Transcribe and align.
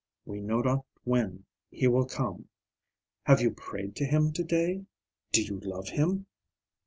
We 0.25 0.41
know 0.41 0.61
not 0.61 0.83
when 1.03 1.45
he 1.69 1.85
will 1.87 2.07
come. 2.07 2.49
Have 3.27 3.39
you 3.39 3.51
prayed 3.51 3.95
to 3.97 4.05
him 4.05 4.31
to 4.31 4.43
day? 4.43 4.87
Do 5.31 5.43
you 5.43 5.59
love 5.59 5.89
him? 5.89 6.25